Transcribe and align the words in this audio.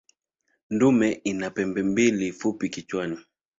Dume 0.69 1.11
ina 1.11 1.49
pembe 1.49 1.83
mbili 1.83 2.31
fupi 2.31 2.69
kichwani. 2.69 3.17